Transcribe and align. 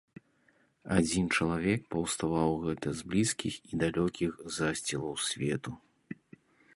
Адзін 0.95 1.25
чалавек 1.37 1.81
паўставаў 1.95 2.51
гэта 2.65 2.87
з 3.01 3.09
блізкіх 3.11 3.53
і 3.73 3.81
далёкіх 3.83 4.31
засцілаў 4.57 5.15
свету! 5.27 5.71